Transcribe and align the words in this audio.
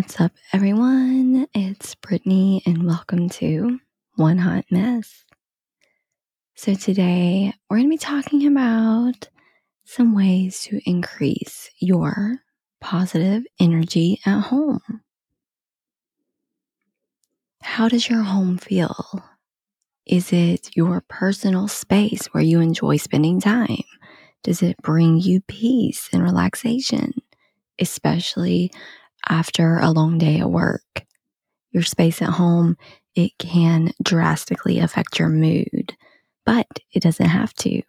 What's 0.00 0.18
up, 0.18 0.32
everyone? 0.54 1.46
It's 1.52 1.94
Brittany, 1.94 2.62
and 2.64 2.86
welcome 2.86 3.28
to 3.28 3.80
One 4.16 4.38
Hot 4.38 4.64
Mess. 4.70 5.26
So, 6.54 6.72
today 6.72 7.52
we're 7.68 7.76
going 7.76 7.86
to 7.86 7.90
be 7.90 7.98
talking 7.98 8.46
about 8.46 9.28
some 9.84 10.14
ways 10.14 10.62
to 10.62 10.80
increase 10.86 11.68
your 11.80 12.38
positive 12.80 13.42
energy 13.60 14.18
at 14.24 14.40
home. 14.40 14.80
How 17.60 17.86
does 17.86 18.08
your 18.08 18.22
home 18.22 18.56
feel? 18.56 19.22
Is 20.06 20.32
it 20.32 20.74
your 20.74 21.04
personal 21.10 21.68
space 21.68 22.24
where 22.28 22.42
you 22.42 22.60
enjoy 22.60 22.96
spending 22.96 23.38
time? 23.38 23.84
Does 24.44 24.62
it 24.62 24.78
bring 24.78 25.18
you 25.18 25.42
peace 25.42 26.08
and 26.10 26.22
relaxation, 26.22 27.12
especially 27.78 28.72
after 29.28 29.78
a 29.78 29.90
long 29.90 30.18
day 30.18 30.38
at 30.38 30.50
work? 30.50 31.04
Your 31.72 31.82
space 31.82 32.20
at 32.20 32.30
home, 32.30 32.76
it 33.14 33.32
can 33.38 33.92
drastically 34.02 34.78
affect 34.78 35.18
your 35.18 35.28
mood, 35.28 35.96
but 36.44 36.66
it 36.92 37.02
doesn't 37.02 37.28
have 37.28 37.54
to. 37.54 37.82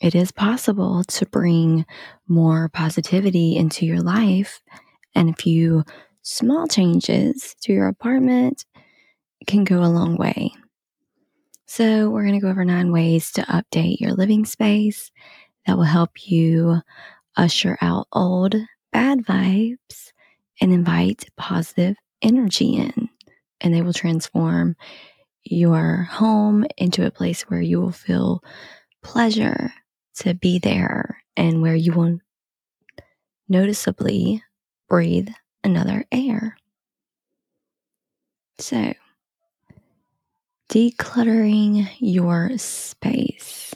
It 0.00 0.14
is 0.14 0.32
possible 0.32 1.04
to 1.04 1.26
bring 1.26 1.86
more 2.28 2.68
positivity 2.68 3.56
into 3.56 3.86
your 3.86 4.00
life, 4.00 4.60
and 5.14 5.30
a 5.30 5.34
few 5.34 5.84
small 6.22 6.66
changes 6.66 7.54
to 7.62 7.72
your 7.72 7.88
apartment 7.88 8.64
can 9.46 9.64
go 9.64 9.82
a 9.82 9.86
long 9.86 10.16
way. 10.16 10.52
So, 11.66 12.10
we're 12.10 12.22
going 12.22 12.34
to 12.34 12.40
go 12.40 12.50
over 12.50 12.64
nine 12.64 12.92
ways 12.92 13.32
to 13.32 13.42
update 13.42 14.00
your 14.00 14.12
living 14.12 14.44
space 14.44 15.10
that 15.66 15.76
will 15.76 15.84
help 15.84 16.26
you 16.26 16.80
usher 17.36 17.78
out 17.80 18.06
old 18.12 18.54
bad 18.94 19.26
vibes 19.26 20.12
and 20.62 20.72
invite 20.72 21.26
positive 21.36 21.96
energy 22.22 22.76
in. 22.76 23.10
And 23.60 23.74
they 23.74 23.82
will 23.82 23.92
transform 23.92 24.76
your 25.44 26.08
home 26.10 26.64
into 26.78 27.06
a 27.06 27.10
place 27.10 27.42
where 27.42 27.60
you 27.60 27.80
will 27.80 27.92
feel 27.92 28.42
pleasure 29.02 29.72
to 30.16 30.34
be 30.34 30.58
there 30.60 31.18
and 31.36 31.60
where 31.60 31.74
you 31.74 31.92
will 31.92 32.18
noticeably 33.48 34.42
breathe 34.88 35.28
another 35.64 36.04
air. 36.12 36.56
So, 38.58 38.94
decluttering 40.70 41.88
your 41.98 42.56
space. 42.58 43.74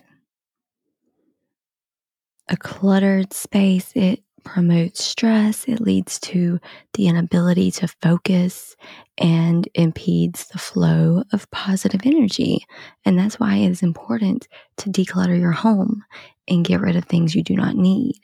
A 2.48 2.56
cluttered 2.56 3.32
space, 3.32 3.92
it 3.94 4.22
promotes 4.48 5.04
stress, 5.04 5.64
it 5.68 5.80
leads 5.80 6.18
to 6.20 6.58
the 6.94 7.06
inability 7.06 7.70
to 7.72 7.88
focus 8.00 8.76
and 9.18 9.68
impedes 9.74 10.46
the 10.48 10.58
flow 10.58 11.22
of 11.32 11.50
positive 11.50 12.00
energy. 12.04 12.64
And 13.04 13.18
that's 13.18 13.38
why 13.38 13.56
it 13.56 13.70
is 13.70 13.82
important 13.82 14.48
to 14.78 14.90
declutter 14.90 15.38
your 15.38 15.52
home 15.52 16.02
and 16.48 16.64
get 16.64 16.80
rid 16.80 16.96
of 16.96 17.04
things 17.04 17.34
you 17.34 17.42
do 17.42 17.54
not 17.54 17.76
need. 17.76 18.16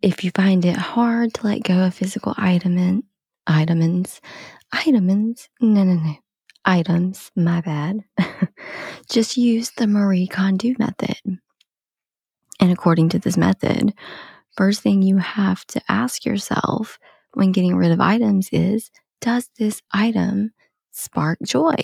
If 0.00 0.24
you 0.24 0.30
find 0.34 0.64
it 0.64 0.76
hard 0.76 1.34
to 1.34 1.46
let 1.46 1.62
go 1.62 1.86
of 1.86 1.94
physical 1.94 2.34
item 2.36 3.02
items, 3.46 4.20
items, 4.72 5.48
no, 5.60 5.84
no, 5.84 5.94
no, 5.94 6.14
items, 6.64 7.30
my 7.36 7.60
bad. 7.60 8.00
Just 9.10 9.36
use 9.36 9.70
the 9.72 9.86
Marie 9.86 10.26
Kondo 10.26 10.72
method. 10.78 11.38
And 12.60 12.70
according 12.70 13.10
to 13.10 13.18
this 13.18 13.36
method, 13.36 13.94
first 14.56 14.82
thing 14.82 15.02
you 15.02 15.18
have 15.18 15.64
to 15.66 15.82
ask 15.88 16.24
yourself 16.24 16.98
when 17.34 17.52
getting 17.52 17.76
rid 17.76 17.92
of 17.92 18.00
items 18.00 18.48
is 18.52 18.90
Does 19.20 19.48
this 19.58 19.82
item 19.92 20.52
spark 20.92 21.38
joy? 21.44 21.76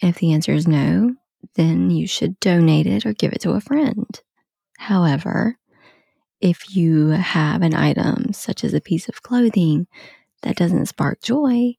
If 0.00 0.18
the 0.18 0.32
answer 0.32 0.52
is 0.52 0.66
no, 0.66 1.14
then 1.54 1.90
you 1.90 2.06
should 2.06 2.40
donate 2.40 2.86
it 2.86 3.04
or 3.04 3.12
give 3.12 3.32
it 3.32 3.42
to 3.42 3.52
a 3.52 3.60
friend. 3.60 4.08
However, 4.78 5.58
if 6.40 6.74
you 6.74 7.08
have 7.08 7.62
an 7.62 7.74
item 7.74 8.32
such 8.32 8.64
as 8.64 8.72
a 8.72 8.80
piece 8.80 9.08
of 9.08 9.22
clothing 9.22 9.86
that 10.42 10.56
doesn't 10.56 10.86
spark 10.86 11.20
joy, 11.22 11.74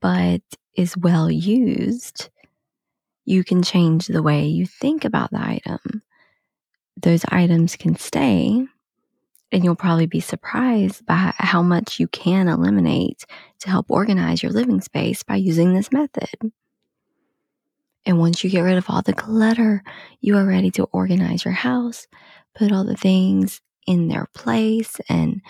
but 0.00 0.40
is 0.74 0.96
well 0.96 1.30
used, 1.30 2.30
you 3.24 3.44
can 3.44 3.62
change 3.62 4.06
the 4.06 4.22
way 4.22 4.46
you 4.46 4.64
think 4.64 5.04
about 5.04 5.30
the 5.30 5.40
item. 5.40 6.02
Those 7.00 7.24
items 7.28 7.76
can 7.76 7.96
stay, 7.96 8.66
and 9.52 9.64
you'll 9.64 9.76
probably 9.76 10.06
be 10.06 10.20
surprised 10.20 11.06
by 11.06 11.32
how 11.36 11.62
much 11.62 12.00
you 12.00 12.08
can 12.08 12.48
eliminate 12.48 13.24
to 13.60 13.70
help 13.70 13.86
organize 13.88 14.42
your 14.42 14.52
living 14.52 14.80
space 14.80 15.22
by 15.22 15.36
using 15.36 15.74
this 15.74 15.92
method. 15.92 16.52
And 18.04 18.18
once 18.18 18.42
you 18.42 18.50
get 18.50 18.62
rid 18.62 18.78
of 18.78 18.86
all 18.88 19.02
the 19.02 19.12
clutter, 19.12 19.82
you 20.20 20.36
are 20.38 20.46
ready 20.46 20.70
to 20.72 20.84
organize 20.84 21.44
your 21.44 21.54
house, 21.54 22.06
put 22.54 22.72
all 22.72 22.84
the 22.84 22.96
things 22.96 23.60
in 23.86 24.08
their 24.08 24.26
place, 24.34 24.96
and 25.08 25.40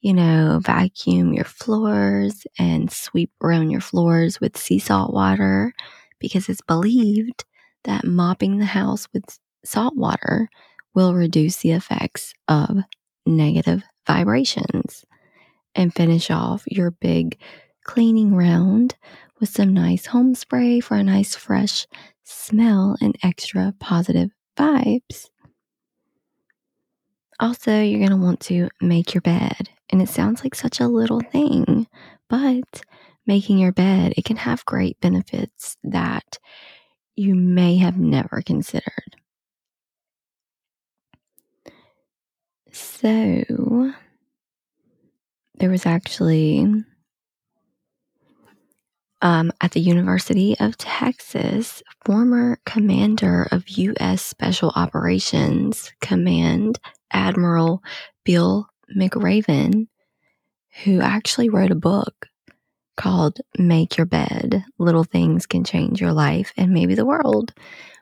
you 0.00 0.12
know, 0.12 0.60
vacuum 0.62 1.32
your 1.32 1.46
floors 1.46 2.46
and 2.58 2.92
sweep 2.92 3.30
around 3.42 3.70
your 3.70 3.80
floors 3.80 4.38
with 4.38 4.54
sea 4.54 4.78
salt 4.78 5.14
water 5.14 5.72
because 6.18 6.50
it's 6.50 6.60
believed 6.60 7.46
that 7.84 8.04
mopping 8.04 8.58
the 8.58 8.66
house 8.66 9.08
with 9.14 9.24
salt 9.64 9.96
water 9.96 10.50
will 10.94 11.14
reduce 11.14 11.56
the 11.58 11.72
effects 11.72 12.34
of 12.48 12.78
negative 13.26 13.82
vibrations. 14.06 15.04
And 15.76 15.92
finish 15.92 16.30
off 16.30 16.62
your 16.68 16.92
big 16.92 17.36
cleaning 17.84 18.34
round 18.36 18.94
with 19.40 19.48
some 19.48 19.74
nice 19.74 20.06
home 20.06 20.36
spray 20.36 20.78
for 20.78 20.94
a 20.94 21.02
nice 21.02 21.34
fresh 21.34 21.86
smell 22.22 22.96
and 23.00 23.16
extra 23.22 23.74
positive 23.80 24.30
vibes. 24.56 25.28
Also, 27.40 27.80
you're 27.80 27.98
going 27.98 28.10
to 28.10 28.16
want 28.16 28.40
to 28.40 28.68
make 28.80 29.14
your 29.14 29.20
bed. 29.20 29.68
And 29.90 30.00
it 30.00 30.08
sounds 30.08 30.44
like 30.44 30.54
such 30.54 30.80
a 30.80 30.88
little 30.88 31.20
thing, 31.20 31.86
but 32.28 32.82
making 33.26 33.58
your 33.58 33.72
bed, 33.72 34.14
it 34.16 34.24
can 34.24 34.36
have 34.36 34.64
great 34.64 35.00
benefits 35.00 35.76
that 35.82 36.38
you 37.16 37.34
may 37.34 37.76
have 37.76 37.98
never 37.98 38.42
considered. 38.44 39.13
So, 42.74 43.92
there 45.58 45.70
was 45.70 45.86
actually 45.86 46.66
um, 49.22 49.52
at 49.60 49.70
the 49.70 49.80
University 49.80 50.56
of 50.58 50.76
Texas, 50.76 51.84
former 52.04 52.58
commander 52.66 53.46
of 53.52 53.68
U.S. 53.68 54.24
Special 54.24 54.72
Operations 54.74 55.92
Command 56.00 56.80
Admiral 57.12 57.80
Bill 58.24 58.68
McRaven, 58.98 59.86
who 60.82 61.00
actually 61.00 61.48
wrote 61.48 61.70
a 61.70 61.76
book 61.76 62.26
called 62.96 63.38
Make 63.56 63.96
Your 63.96 64.06
Bed 64.06 64.64
Little 64.80 65.04
Things 65.04 65.46
Can 65.46 65.62
Change 65.62 66.00
Your 66.00 66.12
Life 66.12 66.52
and 66.56 66.72
Maybe 66.72 66.96
the 66.96 67.06
World. 67.06 67.54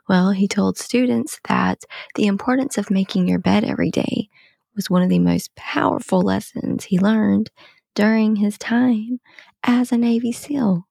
Well, 0.08 0.30
he 0.30 0.48
told 0.48 0.78
students 0.78 1.38
that 1.46 1.84
the 2.14 2.26
importance 2.26 2.78
of 2.78 2.90
making 2.90 3.28
your 3.28 3.38
bed 3.38 3.64
every 3.64 3.90
day 3.90 4.30
was 4.74 4.90
one 4.90 5.02
of 5.02 5.08
the 5.08 5.18
most 5.18 5.54
powerful 5.54 6.22
lessons 6.22 6.84
he 6.84 6.98
learned 6.98 7.50
during 7.94 8.36
his 8.36 8.58
time 8.58 9.20
as 9.62 9.92
a 9.92 9.98
Navy 9.98 10.32
SEAL. 10.32 10.86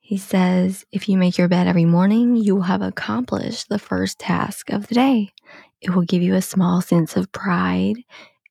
He 0.00 0.18
says, 0.18 0.84
if 0.92 1.08
you 1.08 1.16
make 1.16 1.38
your 1.38 1.48
bed 1.48 1.66
every 1.66 1.84
morning, 1.84 2.36
you 2.36 2.56
will 2.56 2.62
have 2.62 2.82
accomplished 2.82 3.68
the 3.68 3.78
first 3.78 4.18
task 4.18 4.70
of 4.70 4.88
the 4.88 4.94
day. 4.94 5.32
It 5.80 5.90
will 5.90 6.02
give 6.02 6.22
you 6.22 6.34
a 6.34 6.42
small 6.42 6.80
sense 6.80 7.16
of 7.16 7.32
pride 7.32 7.96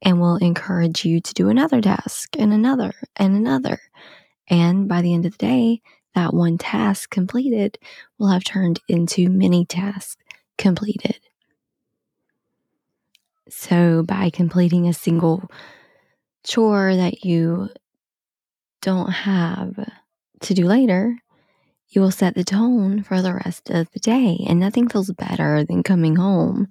and 0.02 0.20
will 0.20 0.38
encourage 0.38 1.06
you 1.06 1.22
to 1.22 1.34
do 1.34 1.50
another 1.50 1.82
task 1.82 2.36
and 2.38 2.52
another 2.52 2.94
and 3.16 3.36
another. 3.36 3.80
And 4.50 4.88
by 4.88 5.02
the 5.02 5.14
end 5.14 5.26
of 5.26 5.34
the 5.34 5.46
day, 5.46 5.82
that 6.16 6.34
one 6.34 6.58
task 6.58 7.10
completed 7.10 7.78
will 8.18 8.28
have 8.30 8.44
turned 8.44 8.80
into 8.88 9.30
many 9.30 9.66
tasks 9.66 10.18
completed. 10.58 11.20
So, 13.52 14.04
by 14.04 14.30
completing 14.30 14.88
a 14.88 14.94
single 14.94 15.52
chore 16.46 16.96
that 16.96 17.26
you 17.26 17.70
don't 18.82 19.12
have 19.12 19.76
to 20.42 20.54
do 20.54 20.66
later, 20.66 21.18
you 21.90 22.00
will 22.00 22.12
set 22.12 22.34
the 22.36 22.46
tone 22.46 23.04
for 23.04 23.22
the 23.22 23.34
rest 23.34 23.70
of 23.70 23.92
the 23.92 24.00
day. 24.00 24.46
And 24.48 24.60
nothing 24.60 24.88
feels 24.88 25.12
better 25.12 25.66
than 25.66 25.84
coming 25.84 26.16
home 26.16 26.68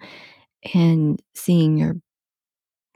and 0.75 1.21
seeing 1.35 1.77
your 1.77 1.97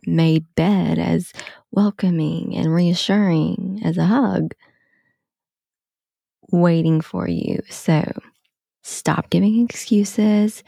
made 0.06 0.46
bed 0.54 0.98
as 0.98 1.32
welcoming 1.70 2.56
and 2.56 2.72
reassuring 2.74 3.80
as 3.84 3.98
a 3.98 4.06
hug 4.06 4.54
waiting 6.50 7.00
for 7.00 7.28
you. 7.28 7.60
So 7.68 8.10
stop 8.82 9.30
giving 9.30 9.62
excuses 9.64 10.62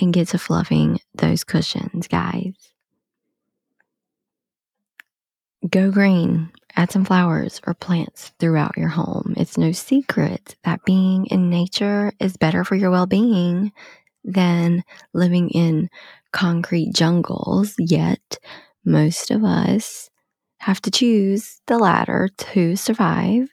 and 0.00 0.12
get 0.12 0.28
to 0.28 0.38
fluffing 0.38 1.00
those 1.14 1.44
cushions, 1.44 2.08
guys. 2.08 2.54
Go 5.68 5.90
green, 5.90 6.50
add 6.76 6.90
some 6.92 7.04
flowers 7.04 7.60
or 7.66 7.74
plants 7.74 8.32
throughout 8.38 8.76
your 8.76 8.88
home. 8.88 9.34
It's 9.36 9.58
no 9.58 9.72
secret 9.72 10.54
that 10.64 10.84
being 10.84 11.26
in 11.26 11.50
nature 11.50 12.12
is 12.20 12.36
better 12.36 12.64
for 12.64 12.76
your 12.76 12.90
well 12.90 13.06
being 13.06 13.72
than 14.24 14.84
living 15.12 15.50
in 15.50 15.90
concrete 16.32 16.94
jungles, 16.94 17.74
yet, 17.78 18.38
most 18.84 19.30
of 19.30 19.44
us 19.44 20.10
have 20.58 20.80
to 20.82 20.90
choose 20.90 21.60
the 21.66 21.78
latter 21.78 22.28
to 22.36 22.76
survive. 22.76 23.48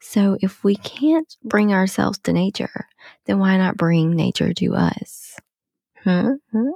So, 0.00 0.36
if 0.40 0.64
we 0.64 0.76
can't 0.76 1.36
bring 1.44 1.72
ourselves 1.72 2.18
to 2.20 2.32
nature, 2.32 2.86
then 3.26 3.38
why 3.38 3.56
not 3.56 3.76
bring 3.76 4.10
nature 4.10 4.52
to 4.54 4.74
us? 4.74 5.36
Hmm? 6.04 6.32
hmm? 6.50 6.70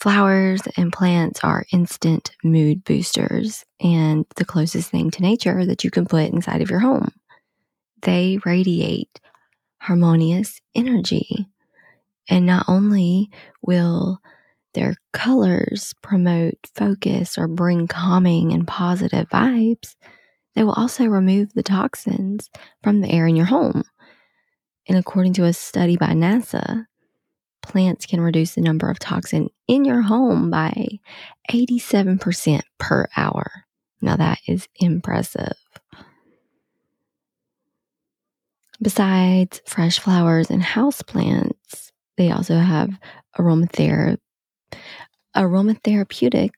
Flowers 0.00 0.62
and 0.76 0.92
plants 0.92 1.40
are 1.42 1.66
instant 1.72 2.30
mood 2.44 2.84
boosters 2.84 3.64
and 3.80 4.24
the 4.36 4.44
closest 4.44 4.90
thing 4.90 5.10
to 5.10 5.22
nature 5.22 5.66
that 5.66 5.82
you 5.82 5.90
can 5.90 6.06
put 6.06 6.30
inside 6.32 6.62
of 6.62 6.70
your 6.70 6.78
home. 6.78 7.10
They 8.02 8.38
radiate 8.44 9.20
harmonious 9.80 10.60
energy. 10.74 11.48
And 12.28 12.46
not 12.46 12.66
only 12.68 13.30
will 13.62 14.20
their 14.74 14.94
colors 15.12 15.94
promote 16.02 16.58
focus 16.74 17.36
or 17.36 17.48
bring 17.48 17.88
calming 17.88 18.52
and 18.52 18.68
positive 18.68 19.28
vibes, 19.30 19.96
they 20.54 20.62
will 20.62 20.72
also 20.72 21.06
remove 21.06 21.52
the 21.54 21.62
toxins 21.62 22.50
from 22.82 23.00
the 23.00 23.10
air 23.10 23.26
in 23.26 23.34
your 23.34 23.46
home. 23.46 23.82
And 24.88 24.96
according 24.96 25.32
to 25.34 25.44
a 25.44 25.52
study 25.52 25.96
by 25.96 26.08
NASA, 26.08 26.86
plants 27.68 28.06
can 28.06 28.20
reduce 28.20 28.54
the 28.54 28.60
number 28.60 28.90
of 28.90 28.98
toxin 28.98 29.48
in 29.66 29.84
your 29.84 30.02
home 30.02 30.50
by 30.50 30.98
87% 31.50 32.60
per 32.78 33.06
hour. 33.16 33.64
Now 34.00 34.16
that 34.16 34.38
is 34.46 34.68
impressive. 34.76 35.56
Besides 38.80 39.60
fresh 39.66 39.98
flowers 39.98 40.50
and 40.50 40.62
house 40.62 41.02
plants, 41.02 41.92
they 42.16 42.30
also 42.30 42.56
have 42.56 42.98
aromatherapy 43.38 44.18
aromatherapeutic 45.36 46.50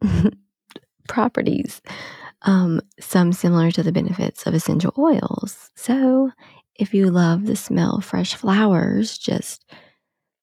properties, 1.08 1.82
um, 2.42 2.80
some 3.00 3.32
similar 3.32 3.70
to 3.72 3.82
the 3.82 3.92
benefits 3.92 4.46
of 4.46 4.54
essential 4.54 4.92
oils. 4.98 5.70
So, 5.74 6.30
if 6.78 6.94
you 6.94 7.10
love 7.10 7.46
the 7.46 7.56
smell 7.56 7.96
of 7.96 8.04
fresh 8.04 8.34
flowers, 8.34 9.18
just 9.18 9.64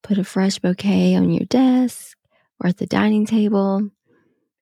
put 0.01 0.17
a 0.17 0.23
fresh 0.23 0.59
bouquet 0.59 1.15
on 1.15 1.29
your 1.29 1.45
desk 1.45 2.17
or 2.59 2.69
at 2.69 2.77
the 2.77 2.85
dining 2.85 3.25
table. 3.25 3.89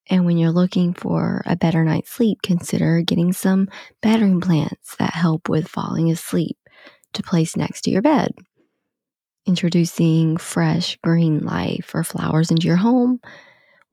And 0.09 0.25
when 0.25 0.37
you're 0.37 0.51
looking 0.51 0.93
for 0.93 1.41
a 1.45 1.55
better 1.55 1.83
night's 1.83 2.11
sleep, 2.11 2.41
consider 2.41 3.01
getting 3.01 3.33
some 3.33 3.69
bedroom 4.01 4.41
plants 4.41 4.95
that 4.97 5.13
help 5.13 5.47
with 5.47 5.67
falling 5.67 6.11
asleep 6.11 6.57
to 7.13 7.23
place 7.23 7.55
next 7.55 7.81
to 7.81 7.91
your 7.91 8.01
bed. 8.01 8.33
Introducing 9.45 10.37
fresh 10.37 10.97
green 11.03 11.39
life 11.39 11.91
or 11.93 12.03
flowers 12.03 12.51
into 12.51 12.67
your 12.67 12.75
home 12.75 13.19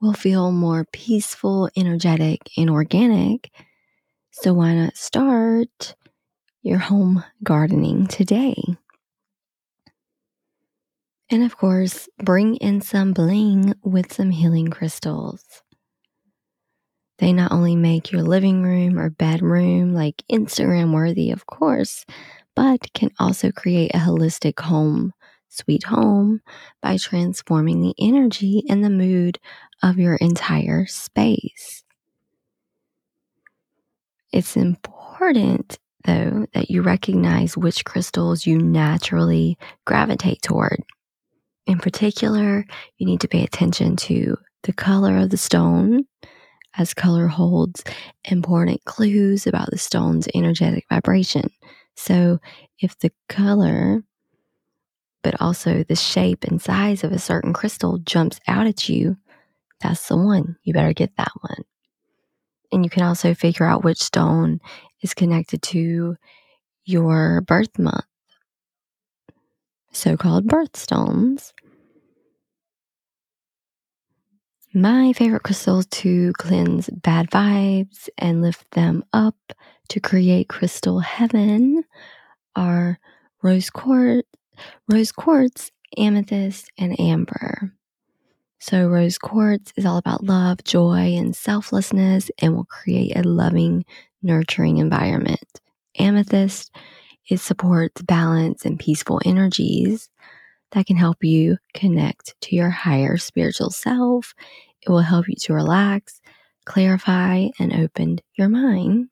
will 0.00 0.12
feel 0.12 0.52
more 0.52 0.84
peaceful, 0.92 1.70
energetic, 1.76 2.40
and 2.56 2.70
organic. 2.70 3.50
So, 4.31 4.52
why 4.52 4.74
not 4.74 4.96
start 4.96 5.96
your 6.62 6.78
home 6.78 7.25
gardening 7.43 8.06
today? 8.06 8.56
And 11.31 11.43
of 11.43 11.56
course, 11.56 12.08
bring 12.22 12.56
in 12.56 12.81
some 12.81 13.12
bling 13.12 13.75
with 13.82 14.12
some 14.12 14.31
healing 14.31 14.69
crystals. 14.69 15.44
They 17.19 17.32
not 17.32 17.52
only 17.52 17.76
make 17.76 18.12
your 18.12 18.22
living 18.22 18.62
room 18.62 18.99
or 18.99 19.10
bedroom 19.10 19.93
like 19.93 20.22
Instagram 20.31 20.94
worthy, 20.94 21.31
of 21.31 21.46
course, 21.46 22.06
but 22.55 22.93
can 22.94 23.10
also 23.19 23.50
create 23.50 23.90
a 23.94 23.99
holistic 23.99 24.60
home, 24.60 25.12
sweet 25.49 25.84
home, 25.84 26.40
by 26.81 26.96
transforming 26.96 27.82
the 27.82 27.94
energy 28.00 28.62
and 28.69 28.84
the 28.84 28.90
mood 28.90 29.38
of 29.82 29.99
your 29.99 30.16
entire 30.16 30.87
space. 30.87 31.82
It's 34.32 34.56
important, 34.56 35.78
though, 36.08 36.46
that 36.55 36.70
you 36.70 36.81
recognize 36.81 37.56
which 37.56 37.84
crystals 37.84 38.46
you 38.46 38.58
naturally 38.58 39.58
gravitate 39.84 40.40
toward. 40.40 40.82
In 41.66 41.78
particular, 41.78 42.64
you 42.96 43.06
need 43.06 43.20
to 43.20 43.28
pay 43.28 43.44
attention 43.44 43.94
to 43.96 44.38
the 44.62 44.72
color 44.72 45.19
of 45.19 45.28
the 45.28 45.37
stone, 45.37 46.05
as 46.78 46.94
color 46.94 47.26
holds 47.26 47.84
important 48.25 48.82
clues 48.87 49.46
about 49.46 49.70
the 49.70 49.76
stone's 49.76 50.28
energetic 50.34 50.87
vibration. 50.88 51.50
So, 51.94 52.38
if 52.81 52.99
the 52.99 53.12
color, 53.28 54.02
but 55.22 55.38
also 55.43 55.84
the 55.84 55.96
shape 55.96 56.44
and 56.44 56.62
size 56.62 57.05
of 57.05 57.12
a 57.12 57.19
certain 57.19 57.52
crystal 57.52 57.99
jumps 57.99 58.40
out 58.49 58.66
at 58.66 58.88
you, 58.88 59.19
that's 59.82 60.08
the 60.08 60.16
one. 60.16 60.56
You 60.62 60.72
better 60.72 60.94
get 60.94 61.16
that 61.19 61.32
one. 61.43 61.64
And 62.70 62.85
you 62.85 62.91
can 62.91 63.03
also 63.03 63.35
figure 63.35 63.67
out 63.67 63.85
which 63.85 64.03
stone 64.03 64.61
is 65.03 65.15
connected 65.15 65.62
to 65.62 66.17
your 66.85 67.41
birth 67.43 67.79
month, 67.79 68.05
so 69.93 70.17
called 70.17 70.47
birthstones. 70.47 71.53
My 74.75 75.12
favorite 75.15 75.43
crystals 75.43 75.87
to 75.87 76.32
cleanse 76.38 76.91
bad 76.91 77.31
vibes 77.31 78.09
and 78.19 78.43
lift 78.43 78.70
them 78.73 79.05
up 79.12 79.37
to 79.88 80.00
create 80.00 80.49
crystal 80.49 81.00
heaven 81.00 81.85
are 82.56 82.99
rose 83.43 83.70
quartz, 83.70 84.29
rose 84.88 85.12
quartz, 85.12 85.70
amethyst, 85.97 86.70
and 86.79 86.99
amber. 87.00 87.75
So, 88.60 88.88
rose 88.88 89.19
quartz 89.19 89.72
is 89.76 89.87
all 89.87 89.99
about 89.99 90.25
love, 90.25 90.64
joy, 90.64 91.14
and 91.16 91.34
selflessness 91.34 92.31
and 92.40 92.55
will 92.55 92.64
create 92.64 93.16
a 93.16 93.22
loving, 93.22 93.84
nurturing 94.22 94.79
environment. 94.79 95.60
Amethyst, 95.98 96.74
it 97.29 97.38
supports 97.41 98.03
balance 98.03 98.65
and 98.65 98.79
peaceful 98.79 99.20
energies 99.24 100.08
that 100.72 100.86
can 100.86 100.96
help 100.96 101.22
you 101.22 101.58
connect 101.74 102.34
to 102.43 102.56
your 102.56 102.70
higher 102.70 103.17
spiritual 103.17 103.70
self. 103.70 104.34
It 104.82 104.91
will 104.91 105.00
help 105.00 105.29
you 105.29 105.34
to 105.43 105.55
relax, 105.55 106.20
clarify, 106.65 107.48
and 107.58 107.72
open 107.72 108.20
your 108.34 108.48
mind. 108.48 109.08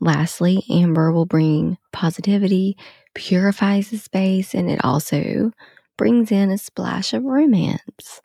Lastly, 0.00 0.62
amber 0.70 1.10
will 1.10 1.26
bring 1.26 1.78
positivity, 1.92 2.76
purifies 3.14 3.90
the 3.90 3.98
space, 3.98 4.54
and 4.54 4.70
it 4.70 4.84
also 4.84 5.50
brings 5.96 6.30
in 6.30 6.50
a 6.50 6.58
splash 6.58 7.14
of 7.14 7.24
romance. 7.24 8.20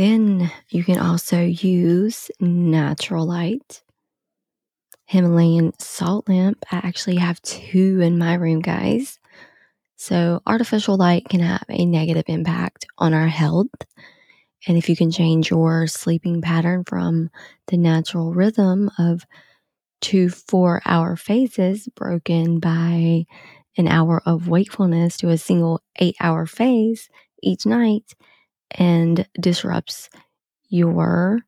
Then 0.00 0.50
you 0.70 0.82
can 0.82 0.98
also 0.98 1.42
use 1.42 2.30
natural 2.40 3.26
light 3.26 3.82
Himalayan 5.04 5.78
salt 5.78 6.26
lamp. 6.26 6.64
I 6.72 6.78
actually 6.78 7.16
have 7.16 7.42
two 7.42 8.00
in 8.00 8.16
my 8.16 8.32
room, 8.32 8.60
guys. 8.60 9.18
So, 9.96 10.40
artificial 10.46 10.96
light 10.96 11.28
can 11.28 11.40
have 11.40 11.66
a 11.68 11.84
negative 11.84 12.24
impact 12.28 12.86
on 12.96 13.12
our 13.12 13.26
health. 13.26 13.68
And 14.66 14.78
if 14.78 14.88
you 14.88 14.96
can 14.96 15.10
change 15.10 15.50
your 15.50 15.86
sleeping 15.86 16.40
pattern 16.40 16.84
from 16.84 17.28
the 17.66 17.76
natural 17.76 18.32
rhythm 18.32 18.90
of 18.96 19.26
two 20.00 20.30
four 20.30 20.80
hour 20.86 21.14
phases 21.14 21.88
broken 21.88 22.58
by 22.58 23.26
an 23.76 23.86
hour 23.86 24.22
of 24.24 24.48
wakefulness 24.48 25.18
to 25.18 25.28
a 25.28 25.36
single 25.36 25.82
eight 25.98 26.16
hour 26.20 26.46
phase 26.46 27.10
each 27.42 27.66
night 27.66 28.14
and 28.78 29.26
disrupts 29.40 30.08
your 30.68 31.40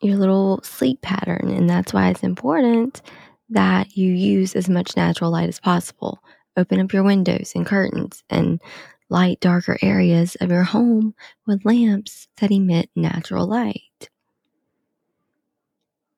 your 0.00 0.16
little 0.16 0.60
sleep 0.62 1.00
pattern. 1.02 1.48
And 1.50 1.68
that's 1.68 1.92
why 1.92 2.08
it's 2.08 2.22
important 2.22 3.02
that 3.50 3.96
you 3.96 4.12
use 4.12 4.54
as 4.54 4.68
much 4.68 4.96
natural 4.96 5.30
light 5.30 5.48
as 5.48 5.60
possible. 5.60 6.18
Open 6.56 6.80
up 6.80 6.92
your 6.92 7.02
windows 7.02 7.52
and 7.54 7.66
curtains 7.66 8.22
and 8.30 8.60
light 9.08 9.40
darker 9.40 9.78
areas 9.82 10.36
of 10.36 10.50
your 10.50 10.64
home 10.64 11.14
with 11.46 11.64
lamps 11.64 12.28
that 12.38 12.50
emit 12.50 12.90
natural 12.96 13.46
light. 13.46 14.08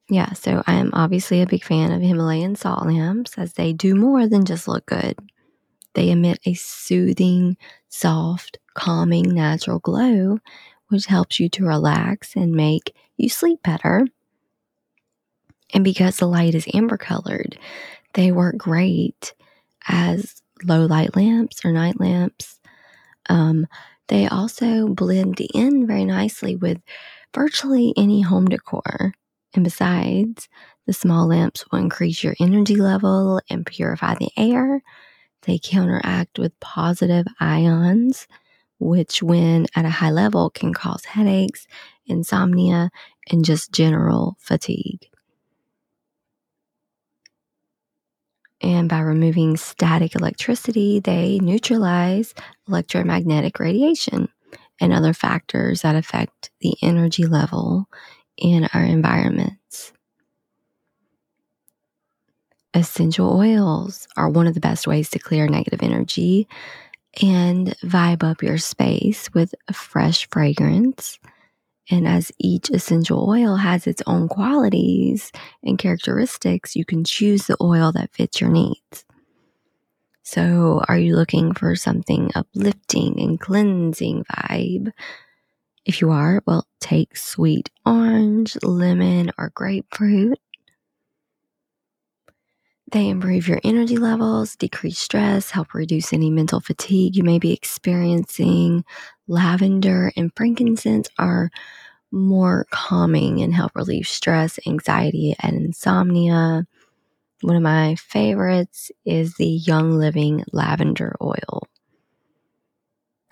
Yeah, 0.09 0.33
so 0.35 0.63
I 0.67 0.75
am 0.75 0.91
obviously 0.93 1.41
a 1.41 1.47
big 1.47 1.65
fan 1.65 1.91
of 1.91 2.03
Himalayan 2.03 2.57
salt 2.57 2.87
lamps 2.87 3.39
as 3.39 3.55
they 3.55 3.73
do 3.73 3.95
more 3.95 4.27
than 4.29 4.45
just 4.45 4.69
look 4.69 4.85
good. 4.87 5.17
They 5.95 6.11
emit 6.11 6.41
a 6.47 6.55
soothing, 6.55 7.57
soft, 7.89 8.59
calming, 8.75 9.35
natural 9.35 9.79
glow, 9.81 10.39
which 10.89 11.07
helps 11.07 11.41
you 11.41 11.49
to 11.51 11.65
relax 11.67 12.37
and 12.37 12.53
make 12.53 12.95
you 13.17 13.29
sleep 13.29 13.63
better. 13.63 14.07
And 15.73 15.85
because 15.85 16.19
the 16.19 16.27
light 16.29 16.55
is 16.55 16.69
amber 16.75 16.97
colored, 16.97 17.59
they 18.15 18.33
work 18.33 18.57
great 18.59 19.35
as 19.89 20.43
low 20.65 20.87
light 20.87 21.17
lamps 21.17 21.65
or 21.65 21.73
night 21.73 22.01
lamps 22.01 22.55
um, 23.29 23.67
They 24.09 24.27
also 24.29 24.89
blend 24.89 25.41
in 25.55 25.87
very 25.87 26.05
nicely 26.05 26.57
with 26.57 26.79
virtually 27.35 27.95
any 27.97 28.21
home 28.23 28.47
decor. 28.47 29.15
And 29.55 29.65
besides, 29.65 30.49
the 30.87 30.93
small 30.93 31.29
lamps 31.29 31.65
will 31.71 31.79
increase 31.79 32.23
your 32.23 32.35
energy 32.41 32.77
level 32.77 33.41
and 33.49 33.65
purify 33.65 34.15
the 34.17 34.31
air. 34.37 34.83
They 35.47 35.59
counteract 35.59 36.39
with 36.39 36.59
positive 36.61 37.27
ions, 37.41 38.27
which, 38.79 39.23
when 39.23 39.67
at 39.75 39.85
a 39.85 39.91
high 39.91 40.11
level, 40.11 40.51
can 40.51 40.75
cause 40.75 41.05
headaches, 41.05 41.67
insomnia, 42.07 42.91
and 43.31 43.45
just 43.45 43.73
general 43.73 44.37
fatigue. 44.41 45.09
And 48.61 48.89
by 48.89 49.01
removing 49.01 49.57
static 49.57 50.15
electricity, 50.15 51.01
they 51.01 51.39
neutralize 51.41 52.35
electromagnetic 52.67 53.59
radiation 53.59 54.29
and 54.81 54.93
other 54.93 55.13
factors 55.13 55.83
that 55.83 55.97
affect 55.97 56.51
the 56.61 56.75
energy 56.83 57.27
level 57.27 57.87
in 58.39 58.69
our 58.73 58.83
environments. 58.83 59.64
Essential 62.75 63.39
oils 63.39 64.09
are 64.17 64.29
one 64.29 64.49
of 64.49 64.55
the 64.55 64.61
best 64.61 64.87
ways 64.87 65.09
to 65.11 65.19
clear 65.21 65.47
negative 65.47 65.81
energy 65.83 66.49
and 67.23 67.69
vibe 67.85 68.25
up 68.25 68.43
your 68.43 68.59
space 68.59 69.33
with 69.33 69.55
a 69.69 69.73
fresh 69.73 70.29
fragrance. 70.29 71.21
And 71.89 72.09
as 72.09 72.33
each 72.39 72.71
essential 72.71 73.29
oil 73.29 73.57
has 73.57 73.87
its 73.87 74.03
own 74.07 74.27
qualities 74.29 75.31
and 75.63 75.79
characteristics, 75.79 76.75
you 76.75 76.85
can 76.85 77.05
choose 77.05 77.47
the 77.47 77.57
oil 77.61 77.93
that 77.93 78.13
fits 78.13 78.41
your 78.41 78.51
needs. 78.51 79.05
So, 80.23 80.83
are 80.89 80.99
you 80.99 81.15
looking 81.15 81.53
for 81.53 81.77
something 81.77 82.31
uplifting 82.35 83.21
and 83.21 83.39
cleansing 83.39 84.25
vibe? 84.25 84.91
If 85.85 86.01
you 86.01 86.11
are, 86.11 86.43
well, 86.47 86.67
take 86.81 87.17
sweet 87.17 87.71
orange, 87.85 88.57
lemon, 88.63 89.31
or 89.37 89.53
grapefruit. 89.55 90.39
They 92.95 93.09
improve 93.09 93.49
your 93.49 93.59
energy 93.65 93.97
levels, 93.97 94.55
decrease 94.55 95.01
stress, 95.01 95.51
help 95.51 95.75
reduce 95.75 96.13
any 96.13 96.31
mental 96.31 96.61
fatigue 96.61 97.17
you 97.17 97.25
may 97.25 97.41
be 97.41 97.53
experiencing. 97.53 98.85
Lavender 99.27 100.13
and 100.17 100.31
frankincense 100.37 101.09
are 101.19 101.51
more 102.13 102.69
calming 102.71 103.43
and 103.43 103.53
help 103.53 103.75
relieve 103.75 104.07
stress, 104.07 104.61
anxiety, 104.65 105.35
and 105.41 105.57
insomnia. 105.57 106.69
One 107.41 107.57
of 107.57 107.63
my 107.63 107.97
favorites 107.97 108.93
is 109.05 109.35
the 109.35 109.49
Young 109.49 109.99
Living 109.99 110.45
Lavender 110.53 111.17
Oil. 111.21 111.65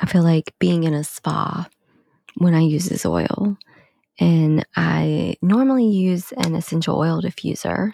I 0.01 0.07
feel 0.07 0.25
like 0.25 0.57
being 0.59 0.83
in 0.83 0.93
a 0.93 1.05
spa 1.05 1.69
when 2.35 2.55
I 2.55 2.63
use 2.63 2.87
this 2.87 3.07
oil. 3.07 3.57
And 4.19 4.67
I 4.75 5.37
normally 5.41 5.87
use 5.87 6.33
an 6.33 6.57
essential 6.57 6.99
oil 6.99 7.23
diffuser, 7.23 7.93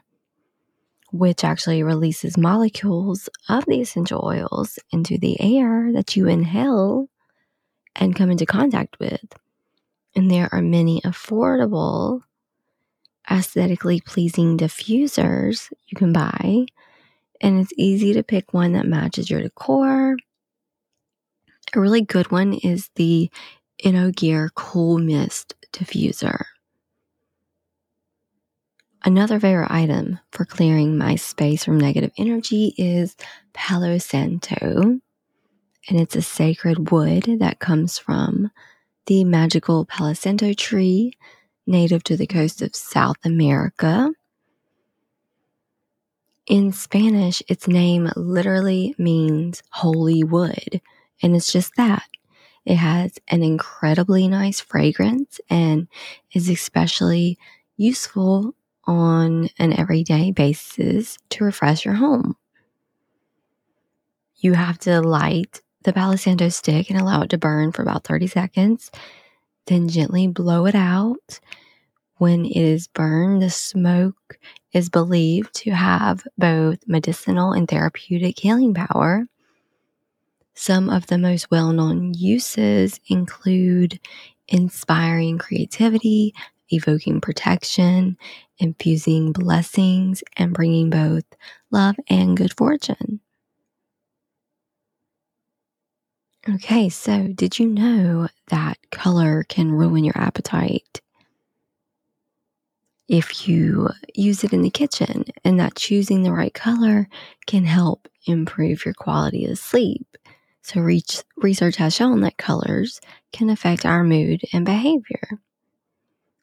which 1.10 1.44
actually 1.44 1.82
releases 1.82 2.36
molecules 2.36 3.28
of 3.48 3.64
the 3.66 3.80
essential 3.80 4.24
oils 4.24 4.78
into 4.92 5.18
the 5.18 5.40
air 5.40 5.92
that 5.92 6.16
you 6.16 6.28
inhale 6.28 7.08
and 7.96 8.14
come 8.14 8.30
into 8.30 8.46
contact 8.46 8.98
with. 8.98 9.24
And 10.14 10.30
there 10.30 10.48
are 10.52 10.62
many 10.62 11.00
affordable 11.02 12.22
aesthetically 13.30 14.00
pleasing 14.00 14.56
diffusers 14.56 15.70
you 15.86 15.96
can 15.96 16.12
buy. 16.12 16.66
And 17.40 17.60
it's 17.60 17.72
easy 17.76 18.14
to 18.14 18.22
pick 18.22 18.52
one 18.52 18.72
that 18.72 18.86
matches 18.86 19.30
your 19.30 19.42
decor. 19.42 20.16
A 21.74 21.80
really 21.80 22.02
good 22.02 22.30
one 22.30 22.54
is 22.54 22.90
the 22.96 23.30
InnoGear 23.84 24.48
Cool 24.54 24.98
Mist 24.98 25.54
Diffuser. 25.72 26.44
Another 29.04 29.38
favorite 29.38 29.70
item 29.70 30.18
for 30.32 30.44
clearing 30.44 30.98
my 30.98 31.14
space 31.14 31.64
from 31.64 31.78
negative 31.78 32.10
energy 32.18 32.74
is 32.76 33.16
Palo 33.52 33.98
Santo. 33.98 35.00
And 35.88 36.00
it's 36.00 36.16
a 36.16 36.22
sacred 36.22 36.90
wood 36.90 37.38
that 37.38 37.60
comes 37.60 37.98
from 37.98 38.50
the 39.06 39.24
magical 39.24 39.84
Palo 39.84 40.14
Santo 40.14 40.52
tree 40.52 41.12
native 41.66 42.02
to 42.04 42.16
the 42.16 42.26
coast 42.26 42.60
of 42.60 42.74
South 42.74 43.16
America. 43.24 44.10
In 46.46 46.72
Spanish, 46.72 47.42
its 47.46 47.68
name 47.68 48.10
literally 48.16 48.94
means 48.98 49.62
holy 49.70 50.24
wood, 50.24 50.80
and 51.22 51.36
it's 51.36 51.52
just 51.52 51.72
that. 51.76 52.08
It 52.64 52.76
has 52.76 53.12
an 53.28 53.42
incredibly 53.42 54.28
nice 54.28 54.60
fragrance 54.60 55.40
and 55.48 55.88
is 56.32 56.48
especially 56.48 57.38
useful 57.76 58.54
on 58.88 59.48
an 59.60 59.78
everyday 59.78 60.32
basis 60.32 61.16
to 61.30 61.44
refresh 61.44 61.84
your 61.84 61.94
home. 61.94 62.34
You 64.38 64.54
have 64.54 64.78
to 64.80 65.00
light 65.00 65.62
the 65.84 65.92
Palo 65.92 66.16
Santo 66.16 66.48
stick 66.48 66.90
and 66.90 67.00
allow 67.00 67.22
it 67.22 67.30
to 67.30 67.38
burn 67.38 67.70
for 67.70 67.82
about 67.82 68.04
30 68.04 68.26
seconds 68.26 68.90
then 69.68 69.88
gently 69.88 70.26
blow 70.26 70.66
it 70.66 70.74
out. 70.74 71.40
When 72.16 72.44
it 72.46 72.56
is 72.56 72.88
burned, 72.88 73.42
the 73.42 73.50
smoke 73.50 74.38
is 74.72 74.88
believed 74.88 75.54
to 75.54 75.70
have 75.70 76.26
both 76.36 76.78
medicinal 76.86 77.52
and 77.52 77.68
therapeutic 77.68 78.40
healing 78.40 78.74
power. 78.74 79.26
Some 80.54 80.90
of 80.90 81.06
the 81.06 81.18
most 81.18 81.50
well 81.50 81.72
known 81.72 82.14
uses 82.14 82.98
include 83.06 84.00
inspiring 84.48 85.38
creativity, 85.38 86.34
evoking 86.70 87.20
protection, 87.20 88.16
infusing 88.58 89.32
blessings, 89.32 90.22
and 90.36 90.52
bringing 90.54 90.90
both 90.90 91.24
love 91.70 91.96
and 92.08 92.36
good 92.36 92.56
fortune. 92.56 93.20
Okay, 96.48 96.88
so 96.88 97.28
did 97.28 97.58
you 97.58 97.68
know 97.68 98.28
that 98.48 98.78
color 98.90 99.44
can 99.44 99.70
ruin 99.70 100.04
your 100.04 100.16
appetite? 100.16 101.02
If 103.08 103.48
you 103.48 103.88
use 104.14 104.44
it 104.44 104.52
in 104.52 104.62
the 104.62 104.70
kitchen, 104.70 105.24
and 105.44 105.58
that 105.58 105.74
choosing 105.76 106.22
the 106.22 106.32
right 106.32 106.52
color 106.52 107.08
can 107.46 107.64
help 107.64 108.08
improve 108.26 108.84
your 108.84 108.94
quality 108.94 109.46
of 109.46 109.58
sleep. 109.58 110.06
So, 110.62 110.80
research 110.80 111.76
has 111.76 111.94
shown 111.94 112.20
that 112.20 112.36
colors 112.36 113.00
can 113.32 113.48
affect 113.48 113.86
our 113.86 114.04
mood 114.04 114.42
and 114.52 114.66
behavior. 114.66 115.40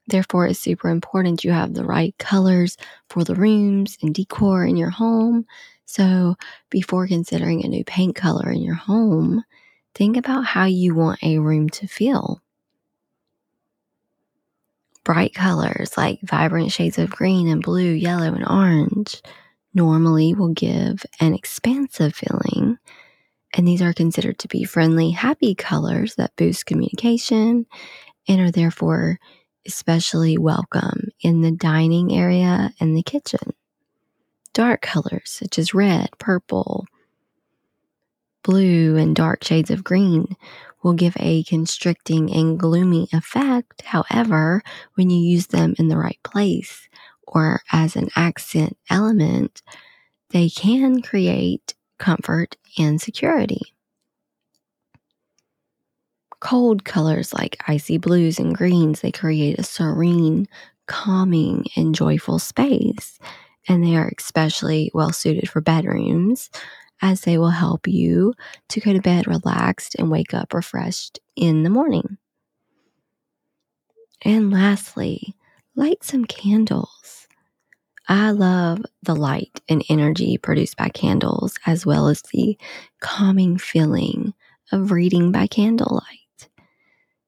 Therefore, 0.08 0.48
it's 0.48 0.60
super 0.60 0.90
important 0.90 1.44
you 1.44 1.52
have 1.52 1.74
the 1.74 1.84
right 1.84 2.16
colors 2.18 2.78
for 3.10 3.24
the 3.24 3.36
rooms 3.36 3.98
and 4.02 4.14
decor 4.14 4.66
in 4.66 4.78
your 4.78 4.92
home. 4.92 5.46
So, 5.86 6.36
before 6.70 7.08
considering 7.08 7.64
a 7.64 7.68
new 7.68 7.84
paint 7.84 8.16
color 8.16 8.50
in 8.52 8.62
your 8.62 8.76
home, 8.76 9.44
think 9.94 10.18
about 10.18 10.46
how 10.46 10.66
you 10.66 10.94
want 10.96 11.24
a 11.24 11.40
room 11.40 11.70
to 11.70 11.88
feel. 11.88 12.42
Bright 15.04 15.36
colors 15.36 15.96
like 15.98 16.20
vibrant 16.24 16.72
shades 16.72 16.98
of 16.98 17.12
green 17.12 17.48
and 17.48 17.62
blue, 17.62 17.92
yellow, 17.92 18.34
and 18.34 18.48
orange 18.48 19.22
normally 19.74 20.34
will 20.34 20.54
give 20.54 21.06
an 21.20 21.36
expansive 21.36 22.16
feeling. 22.16 22.78
And 23.54 23.68
these 23.68 23.82
are 23.82 23.94
considered 23.94 24.40
to 24.40 24.48
be 24.48 24.64
friendly, 24.64 25.12
happy 25.12 25.54
colors 25.54 26.16
that 26.16 26.36
boost 26.36 26.66
communication 26.66 27.68
and 28.28 28.42
are 28.42 28.52
therefore 28.52 29.20
especially 29.66 30.38
welcome 30.38 31.10
in 31.22 31.42
the 31.42 31.52
dining 31.52 32.14
area 32.14 32.72
and 32.80 32.96
the 32.96 33.04
kitchen. 33.04 33.54
Dark 34.54 34.82
colors 34.82 35.32
such 35.32 35.60
as 35.60 35.74
red, 35.74 36.10
purple, 36.18 36.86
blue 38.44 38.96
and 38.96 39.16
dark 39.16 39.44
shades 39.44 39.72
of 39.72 39.84
green 39.84 40.36
will 40.84 40.94
give 40.94 41.18
a 41.20 41.44
constricting 41.44 42.32
and 42.32 42.60
gloomy 42.60 43.08
effect. 43.12 43.82
However, 43.82 44.62
when 44.94 45.10
you 45.10 45.20
use 45.20 45.48
them 45.48 45.74
in 45.80 45.88
the 45.88 45.98
right 45.98 46.20
place 46.24 46.88
or 47.26 47.62
as 47.72 47.96
an 47.96 48.10
accent 48.16 48.78
element, 48.90 49.64
they 50.30 50.48
can 50.50 51.02
create 51.02 51.74
comfort 51.98 52.56
and 52.78 53.02
security. 53.02 53.75
Cold 56.40 56.84
colors 56.84 57.34
like 57.34 57.64
icy 57.68 57.98
blues 57.98 58.40
and 58.40 58.56
greens, 58.56 59.02
they 59.02 59.12
create 59.12 59.58
a 59.58 59.64
serene, 59.64 60.48
calming, 60.88 61.66
and 61.76 61.96
joyful 61.96 62.40
space. 62.40 63.20
And 63.68 63.84
they 63.84 63.96
are 63.96 64.12
especially 64.18 64.92
well 64.94 65.12
suited 65.12 65.50
for 65.50 65.62
bedrooms 65.62 66.50
as 67.02 67.22
they 67.22 67.38
will 67.38 67.50
help 67.50 67.88
you 67.88 68.34
to 68.70 68.80
go 68.80 68.94
to 68.94 69.02
bed 69.02 69.28
relaxed 69.28 69.96
and 69.96 70.12
wake 70.12 70.34
up 70.34 70.54
refreshed 70.54 71.20
in 71.36 71.64
the 71.64 71.70
morning. 71.70 72.18
And 74.22 74.52
lastly, 74.52 75.36
light 75.76 76.04
some 76.04 76.26
candles. 76.26 77.28
I 78.08 78.32
love 78.32 78.84
the 79.02 79.16
light 79.16 79.62
and 79.68 79.84
energy 79.90 80.38
produced 80.38 80.78
by 80.78 80.90
candles, 80.90 81.56
as 81.66 81.86
well 81.86 82.08
as 82.08 82.22
the 82.22 82.58
calming 83.02 83.58
feeling 83.58 84.34
of 84.72 84.92
reading 84.92 85.32
by 85.32 85.48
candlelight. 85.48 86.25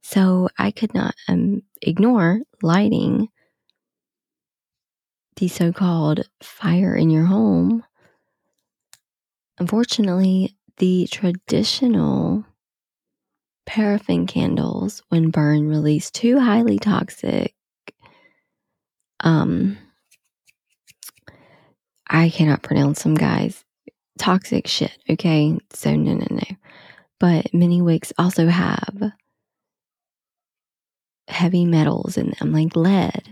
So 0.10 0.48
I 0.58 0.72
could 0.72 0.94
not 0.94 1.16
um, 1.28 1.64
ignore 1.82 2.40
lighting 2.62 3.28
the 5.36 5.50
so 5.50 5.74
called 5.74 6.22
fire 6.42 6.96
in 6.96 7.10
your 7.10 7.26
home. 7.26 7.84
Unfortunately, 9.60 10.56
the 10.78 11.10
traditional 11.12 12.46
paraffin 13.66 14.28
candles, 14.28 15.04
when 15.10 15.30
burned, 15.30 15.70
release 15.70 16.10
two 16.10 16.40
highly 16.40 16.80
toxic 16.80 17.54
um 19.20 19.78
I 22.10 22.30
cannot 22.30 22.64
pronounce 22.64 23.04
them 23.04 23.16
guys. 23.16 23.66
Toxic 24.18 24.68
shit, 24.68 24.98
okay? 25.10 25.60
So 25.74 25.94
no 25.98 26.14
no 26.14 26.28
no. 26.30 26.56
But 27.20 27.54
many 27.54 27.82
wicks 27.82 28.14
also 28.18 28.48
have 28.48 29.12
heavy 31.28 31.66
metals 31.66 32.18
in 32.18 32.34
them, 32.40 32.52
like 32.52 32.76
lead. 32.76 33.24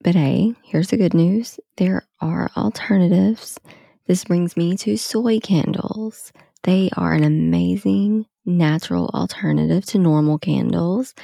But 0.00 0.14
hey, 0.14 0.54
here's 0.62 0.88
the 0.88 0.96
good 0.96 1.14
news 1.14 1.58
there 1.76 2.06
are 2.20 2.50
alternatives. 2.56 3.58
This 4.06 4.24
brings 4.24 4.56
me 4.56 4.76
to 4.78 4.96
soy 4.96 5.38
candles. 5.40 6.32
They 6.62 6.90
are 6.96 7.12
an 7.12 7.24
amazing 7.24 8.26
natural 8.46 9.10
alternative 9.12 9.84
to 9.86 9.98
normal 9.98 10.38
candles, 10.38 11.14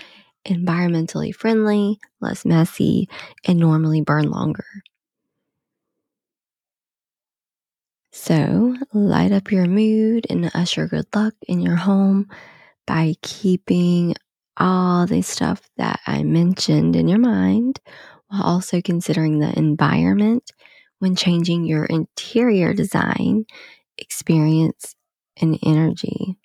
environmentally 0.44 1.34
friendly, 1.34 1.98
less 2.20 2.44
messy, 2.44 3.08
and 3.44 3.58
normally 3.58 4.00
burn 4.00 4.30
longer. 4.30 4.66
So, 8.12 8.76
light 8.92 9.32
up 9.32 9.50
your 9.50 9.66
mood 9.66 10.26
and 10.30 10.50
usher 10.54 10.86
good 10.86 11.06
luck 11.14 11.34
in 11.48 11.60
your 11.60 11.76
home 11.76 12.28
by 12.86 13.14
keeping 13.22 14.14
all 14.56 15.06
the 15.06 15.22
stuff 15.22 15.62
that 15.76 16.00
I 16.06 16.22
mentioned 16.22 16.96
in 16.96 17.08
your 17.08 17.18
mind 17.18 17.80
while 18.28 18.42
also 18.42 18.80
considering 18.80 19.38
the 19.38 19.56
environment 19.58 20.52
when 20.98 21.16
changing 21.16 21.64
your 21.64 21.84
interior 21.84 22.72
design, 22.72 23.46
experience, 23.98 24.94
and 25.40 25.58
energy. 25.64 26.36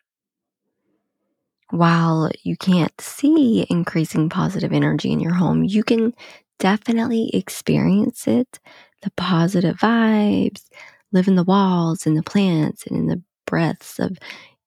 While 1.69 2.31
you 2.43 2.57
can't 2.57 2.99
see 2.99 3.65
increasing 3.69 4.29
positive 4.29 4.73
energy 4.73 5.11
in 5.11 5.19
your 5.19 5.35
home, 5.35 5.63
you 5.63 5.83
can 5.83 6.13
definitely 6.57 7.29
experience 7.33 8.27
it 8.27 8.59
the 9.01 9.11
positive 9.11 9.77
vibes, 9.77 10.63
live 11.11 11.27
in 11.27 11.35
the 11.35 11.43
walls 11.43 12.05
and 12.05 12.17
the 12.17 12.23
plants 12.23 12.85
and 12.85 12.97
in 12.97 13.07
the 13.07 13.21
breaths 13.45 13.99
of 13.99 14.17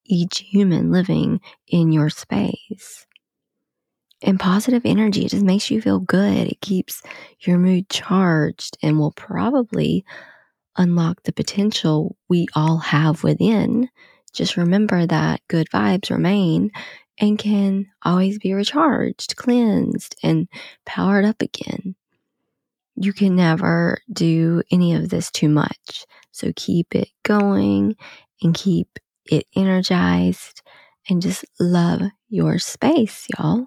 each 0.04 0.38
human 0.38 0.90
living 0.90 1.40
in 1.68 1.92
your 1.92 2.10
space. 2.10 3.06
And 4.22 4.38
positive 4.38 4.82
energy, 4.84 5.24
it 5.24 5.30
just 5.30 5.44
makes 5.44 5.70
you 5.70 5.80
feel 5.80 5.98
good. 5.98 6.46
It 6.46 6.60
keeps 6.60 7.02
your 7.40 7.58
mood 7.58 7.88
charged 7.88 8.78
and 8.82 8.98
will 8.98 9.12
probably 9.12 10.04
unlock 10.76 11.22
the 11.24 11.32
potential 11.32 12.16
we 12.28 12.46
all 12.54 12.78
have 12.78 13.24
within. 13.24 13.88
Just 14.32 14.56
remember 14.56 15.06
that 15.06 15.40
good 15.48 15.68
vibes 15.70 16.10
remain 16.10 16.70
and 17.18 17.38
can 17.38 17.86
always 18.02 18.38
be 18.38 18.54
recharged, 18.54 19.36
cleansed, 19.36 20.16
and 20.22 20.48
powered 20.86 21.24
up 21.24 21.42
again. 21.42 21.94
You 22.96 23.12
can 23.12 23.36
never 23.36 23.98
do 24.12 24.62
any 24.70 24.94
of 24.94 25.08
this 25.08 25.30
too 25.30 25.48
much. 25.48 26.06
So 26.30 26.52
keep 26.56 26.94
it 26.94 27.08
going 27.22 27.96
and 28.42 28.54
keep 28.54 28.98
it 29.32 29.46
energized 29.56 30.62
and 31.08 31.22
just 31.22 31.44
love 31.58 32.02
your 32.28 32.58
space, 32.58 33.26
y'all. 33.36 33.66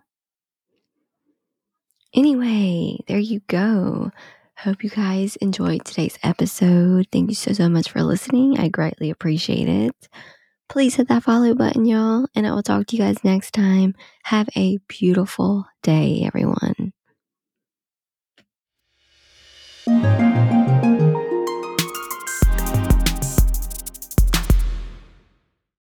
Anyway, 2.13 2.99
there 3.07 3.19
you 3.19 3.41
go. 3.47 4.11
Hope 4.57 4.83
you 4.83 4.89
guys 4.89 5.35
enjoyed 5.37 5.83
today's 5.83 6.17
episode. 6.23 7.07
Thank 7.11 7.29
you 7.29 7.35
so, 7.35 7.51
so 7.51 7.67
much 7.67 7.89
for 7.91 8.03
listening. 8.03 8.57
I 8.57 8.69
greatly 8.69 9.09
appreciate 9.09 9.67
it. 9.67 10.07
Please 10.69 10.95
hit 10.95 11.09
that 11.09 11.23
follow 11.23 11.53
button, 11.53 11.85
y'all, 11.85 12.27
and 12.35 12.47
I 12.47 12.53
will 12.53 12.63
talk 12.63 12.87
to 12.87 12.95
you 12.95 13.03
guys 13.03 13.23
next 13.23 13.53
time. 13.53 13.95
Have 14.23 14.47
a 14.55 14.77
beautiful 14.87 15.65
day, 15.83 16.23
everyone. 16.25 16.93